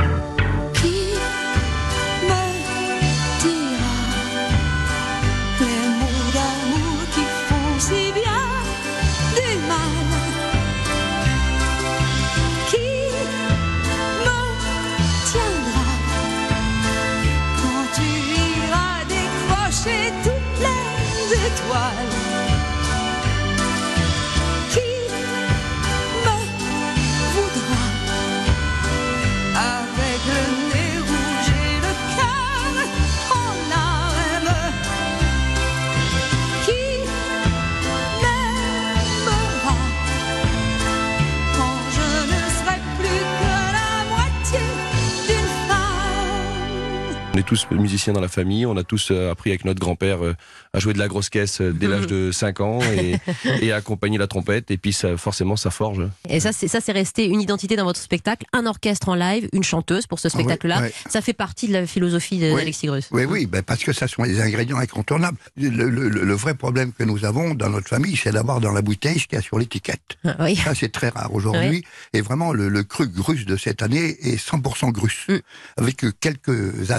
On 47.35 47.37
est 47.39 47.43
tous 47.43 47.67
musiciens 47.73 48.13
dans 48.13 48.21
la 48.21 48.29
famille, 48.29 48.65
on 48.65 48.77
a 48.77 48.85
tous 48.85 49.09
euh, 49.11 49.33
appris 49.33 49.51
avec 49.51 49.65
notre 49.65 49.81
grand-père 49.81 50.25
euh, 50.25 50.37
à 50.73 50.79
jouer 50.79 50.93
de 50.93 51.01
la 51.01 51.09
grosse 51.09 51.31
caisse 51.31 51.61
euh, 51.61 51.73
dès 51.73 51.89
l'âge 51.89 52.07
de 52.07 52.31
5 52.31 52.61
ans 52.61 52.79
et, 52.81 53.17
et 53.61 53.73
à 53.73 53.77
accompagner 53.77 54.19
la 54.19 54.29
trompette, 54.29 54.71
et 54.71 54.77
puis 54.79 54.93
ça, 54.93 55.17
forcément 55.17 55.57
ça 55.57 55.71
forge. 55.71 56.09
Et 56.29 56.39
ça, 56.39 56.53
c'est 56.53 56.69
ça, 56.69 56.81
c'est 56.81 56.93
resté 56.93 57.27
une 57.27 57.41
identité 57.41 57.75
dans 57.75 57.83
votre 57.83 57.99
spectacle, 58.01 58.47
un 58.53 58.67
orchestre 58.67 59.09
en 59.09 59.17
live, 59.17 59.49
une 59.53 59.65
chanteuse 59.65 60.07
pour 60.07 60.21
ce 60.21 60.29
spectacle-là. 60.29 60.77
Ah 60.79 60.85
oui, 60.85 60.91
Ça 61.11 61.23
fait 61.23 61.33
partie 61.33 61.67
de 61.67 61.73
la 61.73 61.89
philosophie 61.89 62.39
d'Alexis 62.39 62.87
Grus. 62.87 63.09
Oui, 63.11 63.25
oui, 63.25 63.47
ben 63.47 63.63
parce 63.63 63.83
que 63.83 63.93
ça 63.93 64.07
sont 64.07 64.23
des 64.23 64.41
ingrédients 64.41 64.79
incontournables. 64.79 65.37
Le, 65.57 65.71
le- 65.71 65.91
le- 66.09 66.25
le 66.25 66.35
vrai 66.35 66.55
problème 66.55 66.93
que 66.93 67.03
nous 67.03 67.25
avons 67.25 67.55
dans 67.55 67.69
notre 67.69 67.89
famille, 67.89 68.17
c'est 68.17 68.31
d'avoir 68.31 68.61
dans 68.61 68.71
la 68.71 68.83
bouteille 68.83 69.19
ce 69.19 69.27
qu'il 69.27 69.35
y 69.35 69.41
a 69.41 69.43
sur 69.43 69.59
l'étiquette. 69.59 70.19
Ah, 70.25 70.37
oui. 70.39 70.55
Ça, 70.55 70.73
c'est 70.77 70.93
très 70.93 71.09
rare 71.09 71.35
aujourd'hui. 71.35 71.83
Et 72.13 72.21
vraiment, 72.21 72.53
le, 72.53 72.69
le 72.69 72.85
cru 72.85 73.09
grus 73.09 73.45
de 73.45 73.57
cette 73.57 73.83
année 73.83 74.17
est 74.23 74.37
100% 74.37 74.93
grus. 74.93 75.27
Mm. 75.29 75.39
Avec 75.79 76.05
quelques 76.21 76.93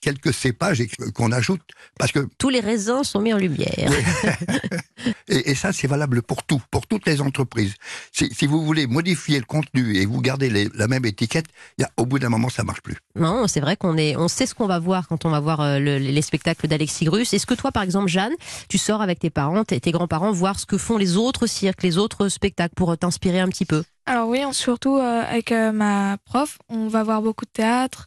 quelques 0.00 0.32
cépages 0.34 0.82
qu'on 1.14 1.32
ajoute. 1.32 1.62
Parce 1.98 2.12
que, 2.12 2.28
Tous 2.38 2.48
les 2.50 2.60
raisins 2.60 3.02
sont 3.04 3.20
mis 3.20 3.32
en 3.32 3.38
lumière. 3.38 3.90
et, 5.28 5.50
et 5.50 5.54
ça, 5.54 5.72
c'est 5.72 5.86
valable 5.86 6.22
pour 6.22 6.42
tout, 6.42 6.60
pour 6.70 6.86
toutes 6.86 7.06
les 7.06 7.20
entreprises. 7.20 7.74
Si, 8.12 8.28
si 8.34 8.46
vous 8.46 8.64
voulez 8.64 8.86
modifier 8.86 9.38
le 9.38 9.44
contenu 9.44 9.96
et 9.96 10.06
vous 10.06 10.20
gardez 10.20 10.50
les- 10.50 10.68
la 10.74 10.88
même 10.88 11.04
étiquette, 11.04 11.46
il 11.78 11.82
y 11.82 11.84
a, 11.84 11.90
au 11.96 12.06
bout 12.06 12.18
d'un 12.18 12.28
moment, 12.28 12.48
ça 12.48 12.64
marche 12.64 12.80
plus. 12.82 12.96
Non, 13.14 13.46
c'est 13.46 13.60
vrai 13.60 13.76
qu'on 13.76 13.96
est, 13.96 14.16
on 14.16 14.28
sait 14.28 14.46
ce 14.46 14.54
qu'on 14.54 14.66
va 14.66 14.78
voir 14.78 15.08
quand 15.08 15.24
on 15.24 15.30
va 15.30 15.40
voir 15.40 15.60
euh, 15.60 15.78
le- 15.78 15.98
les 15.98 16.22
spectacles 16.22 16.66
d'Alexis 16.68 17.04
Grus. 17.04 17.32
Est-ce 17.32 17.46
que 17.46 17.54
toi, 17.54 17.72
par 17.72 17.82
exemple, 17.82 18.08
Jeanne, 18.08 18.34
tu 18.68 18.78
sors 18.78 19.02
avec 19.02 19.18
tes 19.18 19.30
parents, 19.30 19.64
tes, 19.64 19.80
tes 19.80 19.90
grands-parents, 19.92 20.32
voir 20.32 20.58
ce 20.58 20.66
que 20.66 20.78
font 20.78 20.96
les 20.98 21.16
autres 21.16 21.46
cirques, 21.46 21.82
les 21.82 21.98
autres 21.98 22.28
spectacles, 22.28 22.74
pour 22.74 22.92
euh, 22.92 22.96
t'inspirer 22.96 23.40
un 23.40 23.48
petit 23.48 23.64
peu? 23.64 23.84
Alors 24.06 24.28
oui, 24.28 24.38
surtout 24.52 24.96
euh, 24.98 25.22
avec 25.28 25.50
euh, 25.50 25.72
ma 25.72 26.16
prof, 26.24 26.58
on 26.68 26.86
va 26.88 27.02
voir 27.02 27.22
beaucoup 27.22 27.44
de 27.44 27.50
théâtre, 27.50 28.06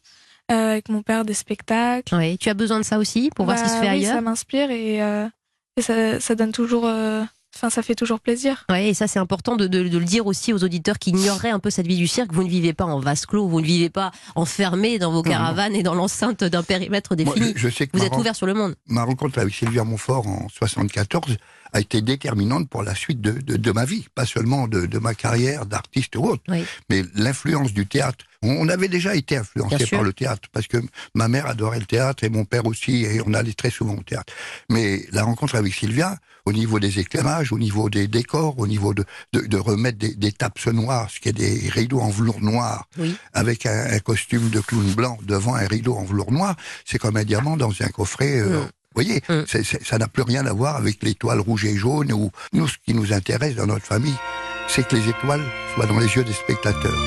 euh, 0.51 0.71
avec 0.71 0.89
mon 0.89 1.01
père 1.01 1.25
des 1.25 1.33
spectacles. 1.33 2.15
Oui. 2.15 2.37
Tu 2.37 2.49
as 2.49 2.53
besoin 2.53 2.79
de 2.79 2.85
ça 2.85 2.97
aussi 2.99 3.29
pour 3.35 3.45
voir 3.45 3.57
ce 3.57 3.63
qui 3.63 3.69
se 3.69 3.75
Bah 3.75 3.81
fait 3.81 3.87
oui, 3.87 3.93
ailleurs. 4.05 4.15
Ça 4.15 4.21
m'inspire 4.21 4.71
et, 4.71 5.01
euh, 5.01 5.27
et 5.77 5.81
ça, 5.81 6.19
ça 6.19 6.35
donne 6.35 6.51
toujours, 6.51 6.85
euh, 6.85 7.23
enfin 7.55 7.69
ça 7.69 7.81
fait 7.81 7.95
toujours 7.95 8.19
plaisir. 8.19 8.65
Ouais, 8.69 8.89
et 8.89 8.93
ça 8.93 9.07
c'est 9.07 9.19
important 9.19 9.55
de, 9.55 9.67
de- 9.67 9.87
de 9.87 9.97
le 9.97 10.05
dire 10.05 10.25
aussi 10.27 10.53
aux 10.53 10.63
auditeurs 10.63 10.97
qui 10.99 11.11
ignoreraient 11.11 11.49
un 11.51 11.59
peu 11.59 11.69
cette 11.69 11.87
vie 11.87 11.97
du 11.97 12.07
cirque. 12.07 12.31
Vous 12.33 12.43
ne 12.43 12.49
vivez 12.49 12.73
pas 12.73 12.85
en 12.85 12.99
vase 12.99 13.25
clos, 13.25 13.47
vous 13.47 13.61
ne 13.61 13.65
vivez 13.65 13.89
pas 13.89 14.11
enfermé 14.35 14.99
dans 14.99 15.11
vos 15.11 15.17
Non, 15.23 15.29
caravanes 15.31 15.75
et 15.75 15.83
dans 15.83 15.95
l'enceinte 15.95 16.43
d'un 16.43 16.63
périmètre 16.63 17.15
Moi, 17.15 17.33
défini. 17.35 17.53
je, 17.55 17.67
je 17.67 17.69
sais 17.75 17.87
que 17.87 17.97
Vous 17.97 18.03
êtes 18.03 18.15
ouvert 18.15 18.35
sur 18.35 18.45
le 18.45 18.53
monde. 18.53 18.75
ma 18.87 19.03
rencontre 19.03 19.39
avec 19.39 19.53
Sylvia 19.53 19.83
Montfort 19.83 20.27
en 20.27 20.47
74 20.49 21.37
a 21.73 21.79
été 21.79 22.01
déterminante 22.01 22.69
pour 22.69 22.83
la 22.83 22.95
suite 22.95 23.21
de, 23.21 23.31
de, 23.31 23.57
de 23.57 23.71
ma 23.71 23.85
vie, 23.85 24.07
pas 24.15 24.25
seulement 24.25 24.67
de, 24.67 24.85
de 24.85 24.99
ma 24.99 25.13
carrière 25.13 25.65
d'artiste 25.65 26.15
ou 26.15 26.25
autre, 26.25 26.43
Oui. 26.47 26.65
mais 26.89 27.03
l'influence 27.15 27.73
du 27.73 27.85
théâtre. 27.87 28.25
On, 28.41 28.69
avait 28.69 28.87
déjà 28.87 29.15
été 29.15 29.35
influencé 29.35 29.85
par 29.87 30.01
le 30.01 30.13
théâtre, 30.13 30.47
parce 30.53 30.67
que 30.67 30.77
ma 31.13 31.27
mère 31.27 31.45
adorait 31.47 31.79
le 31.79 31.85
théâtre 31.85 32.23
et 32.23 32.29
mon 32.29 32.45
père 32.45 32.65
aussi, 32.65 33.03
et 33.03 33.21
on 33.25 33.33
allait 33.33 33.51
très 33.53 33.69
souvent 33.69 33.95
au 33.95 34.03
théâtre. 34.03 34.31
Mais 34.69 35.05
la 35.11 35.23
rencontre 35.23 35.55
avec 35.55 35.73
Sylvia, 35.73 36.17
au 36.45 36.53
niveau 36.53 36.79
des 36.79 36.99
éclairages, 36.99 37.51
au 37.51 37.59
niveau 37.59 37.89
des 37.89 38.07
décors, 38.07 38.57
au 38.57 38.65
niveau 38.65 38.93
de, 38.93 39.03
de, 39.33 39.41
de 39.41 39.57
remettre 39.57 39.97
des, 39.97 40.15
des 40.15 40.31
tapes 40.31 40.65
noires, 40.67 41.09
ce 41.11 41.19
qui 41.19 41.27
est 41.27 41.33
des 41.33 41.67
rideaux 41.69 41.99
en 41.99 42.09
velours 42.09 42.39
noir, 42.41 42.87
Oui. 42.97 43.13
avec 43.33 43.65
un, 43.65 43.87
un 43.91 43.99
costume 43.99 44.49
de 44.49 44.61
clown 44.61 44.89
blanc 44.93 45.17
devant 45.23 45.55
un 45.55 45.67
rideau 45.67 45.95
en 45.95 46.05
velours 46.05 46.31
noir, 46.31 46.55
c'est 46.85 46.97
comme 46.97 47.17
un 47.17 47.25
diamant 47.25 47.57
dans 47.57 47.73
un 47.81 47.87
coffret. 47.89 48.39
euh, 48.39 48.61
Mm. 48.61 48.69
Vous 48.95 49.03
voyez, 49.03 49.21
Mm. 49.29 49.43
ça 49.83 49.97
n'a 49.97 50.07
plus 50.07 50.23
rien 50.23 50.45
à 50.45 50.53
voir 50.53 50.75
avec 50.75 51.03
l'étoile 51.03 51.39
rouge 51.39 51.65
et 51.65 51.75
jaune. 51.77 52.11
Ou 52.11 52.31
nous, 52.53 52.67
ce 52.67 52.77
qui 52.83 52.93
nous 52.93 53.13
intéresse 53.13 53.55
dans 53.55 53.67
notre 53.67 53.85
famille, 53.85 54.15
c'est 54.67 54.87
que 54.87 54.95
les 54.95 55.09
étoiles 55.09 55.43
soient 55.75 55.85
dans 55.85 55.99
les 55.99 56.07
yeux 56.15 56.23
des 56.23 56.33
spectateurs. 56.33 56.97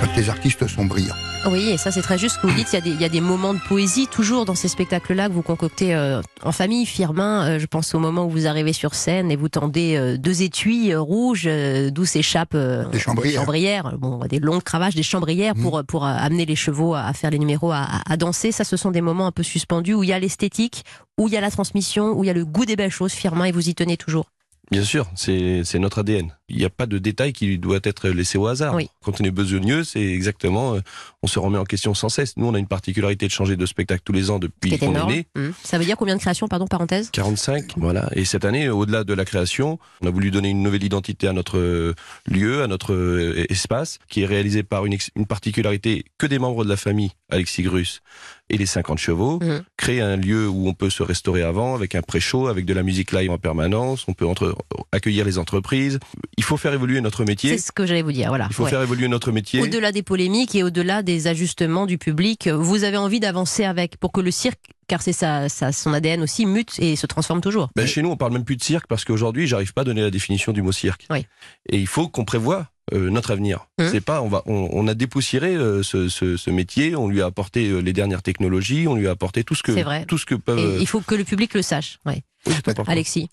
Quand 0.00 0.16
les 0.16 0.28
artistes 0.30 0.66
sont 0.68 0.84
brillants. 0.84 1.17
Oui, 1.46 1.70
et 1.70 1.78
ça 1.78 1.90
c'est 1.90 2.02
très 2.02 2.18
juste 2.18 2.36
ce 2.36 2.40
que 2.42 2.46
vous 2.46 2.52
dites. 2.54 2.68
Il 2.72 2.74
y, 2.74 2.78
a 2.78 2.80
des, 2.82 2.90
il 2.90 3.00
y 3.00 3.04
a 3.04 3.08
des 3.08 3.20
moments 3.22 3.54
de 3.54 3.58
poésie 3.60 4.06
toujours 4.06 4.44
dans 4.44 4.54
ces 4.54 4.68
spectacles-là 4.68 5.28
que 5.28 5.32
vous 5.32 5.42
concoctez 5.42 5.94
euh, 5.94 6.20
en 6.42 6.52
famille. 6.52 6.84
Firmin, 6.84 7.46
euh, 7.46 7.58
je 7.58 7.64
pense 7.66 7.94
au 7.94 7.98
moment 8.00 8.26
où 8.26 8.30
vous 8.30 8.46
arrivez 8.46 8.74
sur 8.74 8.94
scène 8.94 9.30
et 9.30 9.36
vous 9.36 9.48
tendez 9.48 9.96
euh, 9.96 10.18
deux 10.18 10.42
étuis 10.42 10.92
euh, 10.92 11.00
rouges 11.00 11.44
euh, 11.46 11.90
d'où 11.90 12.04
s'échappent 12.04 12.54
euh, 12.54 12.84
Des 12.88 12.98
chambrières. 12.98 13.96
bon, 13.96 14.18
des 14.28 14.40
longues 14.40 14.62
cravaches, 14.62 14.94
des 14.94 15.02
chambrières 15.02 15.54
Mhm. 15.56 15.62
pour 15.62 15.82
pour 15.86 16.04
euh, 16.04 16.10
amener 16.14 16.44
les 16.44 16.56
chevaux 16.56 16.94
à, 16.94 17.04
à 17.04 17.12
faire 17.14 17.30
les 17.30 17.38
numéros, 17.38 17.70
à, 17.72 17.78
à- 17.82 18.12
à 18.12 18.16
danser. 18.18 18.52
Ça, 18.52 18.64
ce 18.64 18.76
sont 18.76 18.90
des 18.90 19.00
moments 19.00 19.26
un 19.26 19.32
peu 19.32 19.42
suspendus 19.44 19.94
où 19.94 20.02
il 20.02 20.10
y 20.10 20.12
a 20.12 20.18
l'esthétique, 20.18 20.84
où 21.18 21.28
il 21.28 21.34
y 21.34 21.36
a 21.38 21.40
la 21.40 21.50
transmission, 21.50 22.10
où 22.18 22.24
il 22.24 22.26
y 22.26 22.30
a 22.30 22.34
le 22.34 22.44
goût 22.44 22.66
des 22.66 22.76
belles 22.76 22.90
choses. 22.90 23.12
Firmin, 23.12 23.44
et 23.46 23.52
vous 23.52 23.68
y 23.70 23.74
tenez 23.74 23.96
toujours? 23.96 24.26
Bien 24.70 24.82
sûr, 24.84 25.06
c'est 25.14 25.62
c'est 25.64 25.78
notre 25.78 26.00
ADN. 26.00 26.34
Il 26.48 26.56
n'y 26.56 26.64
a 26.64 26.70
pas 26.70 26.86
de 26.86 26.98
détail 26.98 27.32
qui 27.32 27.58
doit 27.58 27.80
être 27.82 28.08
laissé 28.08 28.38
au 28.38 28.46
hasard. 28.46 28.74
Oui. 28.74 28.88
Quand 29.02 29.20
on 29.20 29.24
est 29.24 29.30
besogneux, 29.30 29.84
c'est 29.84 30.04
exactement, 30.04 30.74
euh, 30.74 30.80
on 31.22 31.26
se 31.26 31.38
remet 31.38 31.58
en 31.58 31.64
question 31.64 31.94
sans 31.94 32.08
cesse. 32.08 32.36
Nous, 32.36 32.46
on 32.46 32.54
a 32.54 32.58
une 32.58 32.66
particularité 32.66 33.26
de 33.26 33.30
changer 33.30 33.56
de 33.56 33.66
spectacle 33.66 34.02
tous 34.04 34.12
les 34.12 34.30
ans 34.30 34.38
depuis 34.38 34.78
qu'on 34.78 34.94
est 34.94 35.06
né. 35.06 35.26
Mhm. 35.36 35.52
Ça 35.62 35.78
veut 35.78 35.84
dire 35.84 35.96
combien 35.96 36.16
de 36.16 36.20
créations, 36.20 36.48
pardon, 36.48 36.66
parenthèse? 36.66 37.10
45, 37.10 37.72
voilà. 37.76 38.08
Et 38.14 38.24
cette 38.24 38.44
année, 38.44 38.68
au-delà 38.68 39.04
de 39.04 39.12
la 39.14 39.24
création, 39.24 39.78
on 40.00 40.06
a 40.06 40.10
voulu 40.10 40.30
donner 40.30 40.50
une 40.50 40.62
nouvelle 40.62 40.84
identité 40.84 41.28
à 41.28 41.32
notre 41.32 41.58
euh, 41.58 41.94
lieu, 42.26 42.62
à 42.62 42.66
notre 42.66 42.94
euh, 42.94 43.44
espace, 43.50 43.98
qui 44.08 44.22
est 44.22 44.26
réalisé 44.26 44.62
par 44.62 44.86
une, 44.86 44.96
particularité 45.28 46.04
que 46.16 46.26
des 46.26 46.38
membres 46.38 46.64
de 46.64 46.70
la 46.70 46.76
famille, 46.76 47.10
Alexis 47.30 47.62
Grus, 47.62 48.02
et 48.50 48.56
les 48.56 48.66
50 48.66 48.98
chevaux. 48.98 49.38
Mhm. 49.42 49.62
Créer 49.76 50.00
un 50.00 50.16
lieu 50.16 50.48
où 50.48 50.68
on 50.68 50.74
peut 50.74 50.90
se 50.90 51.02
restaurer 51.02 51.42
avant, 51.42 51.74
avec 51.74 51.94
un 51.94 52.02
pré-show, 52.02 52.48
avec 52.48 52.64
de 52.64 52.72
la 52.72 52.82
musique 52.82 53.12
live 53.12 53.30
en 53.30 53.38
permanence. 53.38 54.04
On 54.08 54.14
peut 54.14 54.26
entre, 54.26 54.56
accueillir 54.92 55.24
les 55.24 55.38
entreprises. 55.38 55.98
Il 56.38 56.44
faut 56.44 56.56
faire 56.56 56.72
évoluer 56.72 57.00
notre 57.00 57.24
métier. 57.24 57.58
C'est 57.58 57.66
ce 57.66 57.72
que 57.72 57.84
j'allais 57.84 58.02
vous 58.02 58.12
dire. 58.12 58.28
Voilà. 58.28 58.46
Il 58.48 58.54
faut 58.54 58.62
Ouais. 58.64 58.70
faire 58.70 58.80
évoluer 58.80 59.08
notre 59.08 59.32
métier. 59.32 59.60
Au-delà 59.60 59.90
des 59.92 60.04
polémiques 60.04 60.54
et 60.54 60.62
au-delà 60.62 61.02
des 61.02 61.26
ajustements 61.26 61.84
du 61.84 61.98
public, 61.98 62.46
vous 62.48 62.84
avez 62.84 62.96
envie 62.96 63.18
d'avancer 63.18 63.64
avec 63.64 63.96
pour 63.98 64.12
que 64.12 64.20
le 64.20 64.30
cirque, 64.30 64.70
car 64.88 65.02
c'est 65.02 65.12
ça, 65.12 65.48
ça, 65.48 65.70
son 65.70 65.92
ADN 65.92 66.22
aussi, 66.22 66.46
mute 66.46 66.74
et 66.80 66.96
se 66.96 67.06
transforme 67.06 67.40
toujours. 67.40 67.68
Ben, 67.76 67.86
chez 67.86 68.02
nous, 68.02 68.10
on 68.10 68.16
parle 68.16 68.32
même 68.32 68.44
plus 68.44 68.56
de 68.56 68.62
cirque 68.62 68.86
parce 68.88 69.04
qu'aujourd'hui, 69.04 69.46
j'arrive 69.46 69.72
pas 69.72 69.82
à 69.82 69.84
donner 69.84 70.00
la 70.02 70.10
définition 70.10 70.52
du 70.52 70.62
mot 70.62 70.72
cirque. 70.72 71.06
Oui. 71.10 71.26
Et 71.68 71.78
il 71.78 71.86
faut 71.86 72.08
qu'on 72.08 72.24
prévoie 72.24 72.66
euh, 72.94 73.10
notre 73.10 73.30
avenir. 73.30 73.66
Hum. 73.78 73.88
C'est 73.90 74.00
pas, 74.00 74.22
on 74.22 74.28
va, 74.28 74.42
on, 74.46 74.68
on 74.72 74.88
a 74.88 74.94
dépoussiéré 74.94 75.54
euh, 75.54 75.82
ce, 75.82 76.08
ce, 76.08 76.36
ce 76.38 76.50
métier. 76.50 76.96
On 76.96 77.06
lui 77.08 77.20
a 77.20 77.26
apporté 77.26 77.68
euh, 77.68 77.80
les 77.80 77.92
dernières 77.92 78.22
technologies. 78.22 78.88
On 78.88 78.94
lui 78.94 79.06
a 79.08 79.10
apporté 79.10 79.44
tout 79.44 79.54
ce 79.54 79.62
que, 79.62 79.74
C'est 79.74 79.82
vrai. 79.82 80.06
tout 80.06 80.16
ce 80.18 80.24
que 80.24 80.34
peuvent. 80.34 80.58
Et 80.58 80.80
il 80.80 80.86
faut 80.86 81.00
que 81.02 81.14
le 81.14 81.24
public 81.24 81.52
le 81.54 81.62
sache. 81.62 81.98
Ouais. 82.06 82.22
Oui, 82.46 82.54
c'est 82.56 82.68
important. 82.68 82.90
Alexis, 82.90 83.28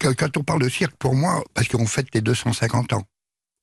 Quand, 0.00 0.14
quand 0.16 0.36
on 0.36 0.42
parle 0.42 0.62
de 0.62 0.68
cirque, 0.68 0.96
pour 0.98 1.14
moi, 1.14 1.44
parce 1.54 1.68
qu'on 1.68 1.86
fête 1.86 2.08
les 2.12 2.20
250 2.22 2.92
ans. 2.94 3.04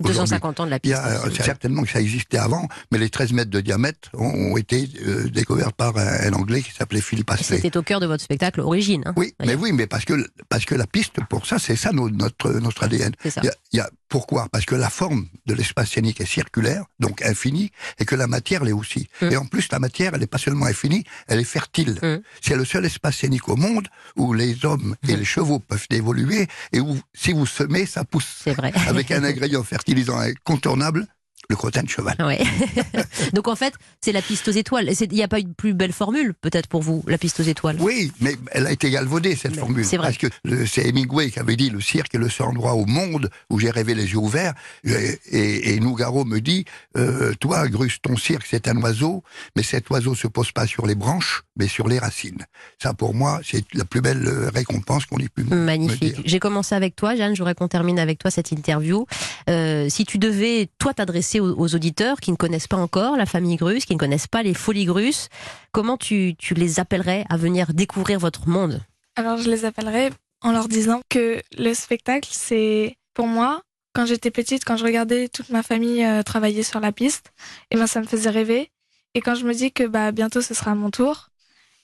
Aujourd'hui. 0.04 0.20
250 0.24 0.60
ans 0.60 0.66
de 0.66 0.72
la 0.72 0.80
piste. 0.80 0.94
a 0.96 1.26
euh, 1.26 1.30
certainement 1.32 1.84
que 1.84 1.90
ça 1.90 2.02
existait 2.02 2.38
avant, 2.38 2.68
mais 2.92 2.98
les 2.98 3.10
13 3.10 3.32
mètres 3.32 3.50
de 3.50 3.62
diamètre 3.62 4.10
ont, 4.14 4.52
ont 4.52 4.58
été 4.58 4.90
euh, 5.06 5.30
découverts 5.30 5.72
par 5.72 5.96
un, 5.98 6.06
un 6.28 6.34
Anglais 6.34 6.62
qui 6.62 6.72
s'appelait 6.72 7.00
Philippe 7.00 7.32
Astley. 7.32 7.58
C'était 7.62 7.78
au 7.78 7.82
cœur 7.82 8.02
de 8.02 8.06
votre 8.06 8.22
spectacle 8.24 8.60
origine. 8.60 9.04
hein. 9.06 9.14
Oui, 9.16 9.34
mais 9.40 9.56
oui, 9.56 9.72
mais 9.72 9.88
parce 9.88 10.04
que 10.04 10.14
parce 10.50 10.66
que 10.66 10.76
la 10.76 10.86
piste 10.86 11.24
pour 11.30 11.46
ça, 11.46 11.60
c'est 11.60 11.78
ça 11.78 11.94
no- 11.94 12.10
notre 12.10 12.52
notre 12.52 12.84
ADN. 12.84 13.14
Ça. 13.30 13.40
Il 13.42 13.46
y, 13.46 13.50
a, 13.50 13.54
y 13.74 13.80
a- 13.80 13.90
pourquoi? 14.10 14.48
Parce 14.52 14.66
que 14.66 14.76
la 14.76 14.90
forme 14.90 15.28
de 15.46 15.54
l'espace 15.54 15.92
scénique 15.92 16.22
est 16.22 16.26
circulaire, 16.26 16.84
donc 17.00 17.22
infinie, 17.24 17.72
et 18.00 18.06
que 18.06 18.16
la 18.16 18.28
matière 18.28 18.64
l'est 18.64 18.72
aussi. 18.72 19.08
Mm. 19.22 19.32
Et 19.32 19.38
en 19.38 19.46
plus, 19.46 19.68
la 19.72 19.80
matière, 19.80 20.12
elle 20.14 20.20
n'est 20.20 20.28
pas 20.28 20.38
seulement 20.38 20.66
infinie, 20.66 21.04
elle 21.28 21.40
est 21.40 21.44
fertile. 21.44 21.98
Mm. 22.04 22.18
C'est 22.42 22.56
le 22.56 22.66
seul 22.66 22.86
espace 22.86 23.18
scénique 23.18 23.50
au 23.50 23.56
monde 23.56 23.88
où 24.16 24.34
les 24.34 24.64
hommes 24.66 24.96
et 25.08 25.14
Mm. 25.14 25.18
les 25.20 25.26
chevaux 25.26 25.60
peuvent 25.60 25.88
évoluer, 25.90 26.48
et 26.74 26.80
où 26.82 26.98
si 27.14 27.32
vous 27.34 27.46
semez, 27.46 27.86
ça 27.86 28.04
pousse. 28.04 28.42
C'est 28.44 28.54
vrai. 28.54 28.74
Avec 28.88 29.10
un 29.12 29.24
ingrédient 29.24 29.64
fertilisant 29.86 30.18
incontournable, 30.18 31.06
le 31.48 31.56
crottin 31.56 31.84
de 31.84 31.90
cheval. 31.90 32.16
Ouais. 32.20 32.42
Donc 33.34 33.48
en 33.48 33.56
fait, 33.56 33.76
c'est 34.02 34.12
la 34.12 34.24
piste 34.24 34.48
aux 34.48 34.52
étoiles. 34.52 34.90
Il 35.00 35.10
n'y 35.12 35.22
a 35.22 35.28
pas 35.28 35.38
une 35.40 35.54
plus 35.54 35.76
belle 35.76 35.92
formule, 35.94 36.34
peut-être 36.34 36.66
pour 36.68 36.82
vous, 36.82 37.04
la 37.08 37.20
piste 37.20 37.40
aux 37.40 37.44
étoiles? 37.44 37.78
Oui, 37.80 38.12
mais 38.20 38.36
elle 38.52 38.66
a 38.66 38.72
été 38.72 38.90
galvaudée, 38.90 39.36
cette 39.36 39.52
Mais 39.52 39.60
formule. 39.60 39.86
c'est 39.86 39.98
vrai. 39.98 40.08
Parce 40.08 40.18
que 40.18 40.28
le- 40.44 40.66
c'est 40.66 40.88
Hemingway 40.88 41.30
qui 41.30 41.38
avait 41.40 41.56
dit 41.56 41.70
le 41.70 41.82
cirque 41.82 42.16
est 42.16 42.18
le 42.18 42.30
seul 42.30 42.48
endroit 42.48 42.74
au 42.74 42.86
monde 42.88 43.30
où 43.52 43.60
j'ai 43.60 43.70
rêvé 43.70 43.94
les 43.94 44.06
yeux 44.10 44.18
ouverts. 44.18 44.56
Et, 44.86 45.20
et, 45.30 45.76
et 45.76 45.80
Nougaro 45.80 46.26
me 46.26 46.40
dit, 46.42 46.66
euh, 46.98 47.34
toi, 47.40 47.68
Grus, 47.68 48.00
ton 48.02 48.18
cirque, 48.18 48.48
c'est 48.50 48.68
un 48.68 48.78
oiseau, 48.82 49.24
mais 49.56 49.62
cet 49.62 49.88
oiseau 49.92 50.16
se 50.16 50.28
pose 50.28 50.52
pas 50.52 50.66
sur 50.66 50.88
les 50.88 50.96
branches, 50.96 51.44
mais 51.56 51.68
sur 51.68 51.88
les 51.88 52.00
racines. 52.00 52.46
Ça, 52.82 52.94
pour 52.94 53.14
moi, 53.14 53.40
c'est 53.44 53.64
la 53.74 53.86
plus 53.86 54.02
belle 54.02 54.28
euh, 54.28 54.50
récompense 54.50 55.06
qu'on 55.06 55.18
ait 55.18 55.30
pu 55.30 55.44
Magnifique. 55.44 56.22
J'ai 56.26 56.40
commencé 56.40 56.76
avec 56.76 56.96
toi, 56.96 57.16
Jeanne. 57.16 57.36
J'aurais 57.36 57.56
qu'on 57.56 57.68
termine 57.68 58.00
avec 58.00 58.20
toi 58.20 58.32
cette 58.32 58.52
interview. 58.52 59.06
Euh, 59.50 59.90
si 59.90 60.06
tu 60.06 60.18
devais, 60.18 60.70
toi, 60.80 60.94
t'adresser 60.94 61.40
aux, 61.40 61.58
aux 61.58 61.76
auditeurs 61.76 62.20
qui 62.20 62.32
ne 62.32 62.36
connaissent 62.36 62.68
pas 62.68 62.78
encore 62.78 63.16
la 63.18 63.26
famille 63.26 63.56
Grus, 63.56 63.86
qui 63.86 63.94
ne 63.94 64.00
connaissent 64.00 64.28
pas 64.28 64.44
les 64.44 64.54
folies 64.54 64.86
Grus, 64.86 65.30
comment 65.72 65.98
tu, 65.98 66.36
tu 66.38 66.54
les 66.54 66.80
appellerais 66.80 67.26
à 67.30 67.38
venir 67.38 67.74
découvrir 67.74 68.20
votre 68.20 68.48
monde? 68.48 68.82
Alors 69.16 69.38
je 69.38 69.50
les 69.50 69.66
appellerai 69.66 70.12
en 70.42 70.52
leur 70.52 70.68
disant 70.68 71.02
que 71.10 71.42
le 71.58 71.74
spectacle, 71.74 72.30
c'est 72.32 72.98
pour 73.14 73.28
moi, 73.28 73.62
quand 73.94 74.06
j'étais 74.06 74.32
petite, 74.32 74.66
quand 74.66 74.78
je 74.78 74.84
regardais 74.84 75.30
toute 75.30 75.50
ma 75.50 75.64
famille 75.64 76.04
euh, 76.04 76.22
travailler 76.22 76.64
sur 76.64 76.80
la 76.80 76.92
piste, 76.92 77.32
et 77.72 77.78
ben 77.78 77.88
ça 77.88 78.02
me 78.02 78.06
faisait 78.06 78.30
rêver. 78.30 78.70
Et 79.14 79.22
quand 79.22 79.36
je 79.36 79.46
me 79.46 79.54
dis 79.54 79.72
que 79.72 79.88
bah 79.88 80.12
bientôt 80.12 80.42
ce 80.42 80.54
sera 80.54 80.72
à 80.72 80.76
mon 80.76 80.92
tour, 80.92 81.30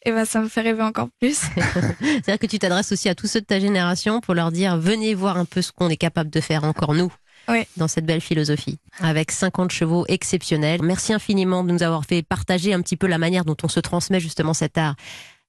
et 0.03 0.11
ben 0.11 0.25
ça 0.25 0.41
me 0.41 0.47
fait 0.47 0.61
rêver 0.61 0.81
encore 0.81 1.09
plus. 1.19 1.37
C'est-à-dire 1.99 2.39
que 2.39 2.47
tu 2.47 2.59
t'adresses 2.59 2.91
aussi 2.91 3.09
à 3.09 3.15
tous 3.15 3.27
ceux 3.27 3.41
de 3.41 3.45
ta 3.45 3.59
génération 3.59 4.19
pour 4.19 4.33
leur 4.33 4.51
dire 4.51 4.77
venez 4.77 5.13
voir 5.13 5.37
un 5.37 5.45
peu 5.45 5.61
ce 5.61 5.71
qu'on 5.71 5.89
est 5.89 5.97
capable 5.97 6.29
de 6.29 6.41
faire 6.41 6.63
encore 6.63 6.93
nous. 6.93 7.11
Oui. 7.47 7.65
Dans 7.75 7.87
cette 7.87 8.05
belle 8.05 8.21
philosophie, 8.21 8.77
avec 8.99 9.31
50 9.31 9.71
chevaux 9.71 10.05
exceptionnels. 10.07 10.81
Merci 10.83 11.11
infiniment 11.11 11.63
de 11.63 11.71
nous 11.71 11.81
avoir 11.81 12.05
fait 12.05 12.21
partager 12.21 12.71
un 12.73 12.81
petit 12.81 12.97
peu 12.97 13.07
la 13.07 13.17
manière 13.17 13.45
dont 13.45 13.57
on 13.63 13.67
se 13.67 13.79
transmet 13.79 14.19
justement 14.19 14.53
cet 14.53 14.77
art. 14.77 14.95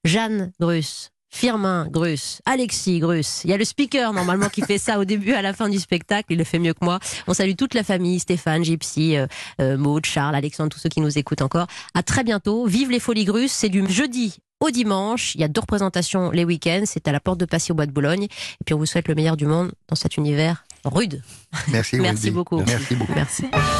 Jeanne 0.04 0.52
Grus, 0.58 1.11
Firmin 1.32 1.88
Grus, 1.90 2.40
Alexis 2.44 3.00
Grus. 3.00 3.42
Il 3.44 3.50
y 3.50 3.52
a 3.54 3.56
le 3.56 3.64
speaker 3.64 4.12
normalement 4.12 4.48
qui 4.48 4.60
fait 4.60 4.78
ça 4.78 5.00
au 5.00 5.04
début 5.04 5.32
à 5.32 5.42
la 5.42 5.54
fin 5.54 5.68
du 5.68 5.78
spectacle. 5.78 6.26
Il 6.30 6.38
le 6.38 6.44
fait 6.44 6.58
mieux 6.58 6.74
que 6.74 6.84
moi. 6.84 7.00
On 7.26 7.34
salue 7.34 7.54
toute 7.56 7.74
la 7.74 7.82
famille, 7.82 8.20
Stéphane, 8.20 8.62
Gypsy, 8.62 9.16
euh, 9.16 9.26
euh, 9.60 9.78
Maud, 9.78 10.04
Charles, 10.04 10.34
Alexandre, 10.34 10.68
tous 10.68 10.78
ceux 10.78 10.90
qui 10.90 11.00
nous 11.00 11.18
écoutent 11.18 11.42
encore. 11.42 11.66
À 11.94 12.02
très 12.02 12.22
bientôt. 12.22 12.66
Vive 12.66 12.90
les 12.90 13.00
Folies 13.00 13.24
Grus. 13.24 13.50
C'est 13.50 13.70
du 13.70 13.84
jeudi 13.90 14.36
au 14.60 14.70
dimanche. 14.70 15.34
Il 15.34 15.40
y 15.40 15.44
a 15.44 15.48
deux 15.48 15.62
représentations 15.62 16.30
les 16.30 16.44
week-ends. 16.44 16.82
C'est 16.84 17.08
à 17.08 17.12
la 17.12 17.18
porte 17.18 17.40
de 17.40 17.46
Passy 17.46 17.72
au 17.72 17.74
Bois 17.74 17.86
de 17.86 17.92
Boulogne. 17.92 18.24
Et 18.24 18.64
puis 18.64 18.74
on 18.74 18.78
vous 18.78 18.86
souhaite 18.86 19.08
le 19.08 19.14
meilleur 19.14 19.36
du 19.36 19.46
monde 19.46 19.72
dans 19.88 19.96
cet 19.96 20.18
univers 20.18 20.64
rude. 20.84 21.22
Merci, 21.68 21.96
Merci 22.00 22.30
beaucoup. 22.30 22.62
Merci 22.66 22.94
beaucoup. 22.94 23.12
Merci. 23.14 23.44